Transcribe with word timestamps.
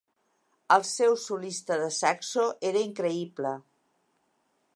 El 0.75 0.85
seu 0.91 1.17
solista 1.25 1.77
de 1.83 1.91
saxo 1.99 2.47
era 2.71 2.85
increïble. 2.89 3.57